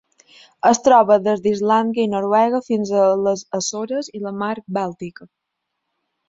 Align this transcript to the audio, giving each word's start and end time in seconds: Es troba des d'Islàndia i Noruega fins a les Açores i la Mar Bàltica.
Es 0.67 0.79
troba 0.85 1.17
des 1.27 1.43
d'Islàndia 1.47 2.05
i 2.07 2.11
Noruega 2.13 2.61
fins 2.69 2.93
a 3.03 3.05
les 3.27 3.45
Açores 3.59 4.11
i 4.17 4.23
la 4.25 4.33
Mar 4.41 4.51
Bàltica. 4.81 5.29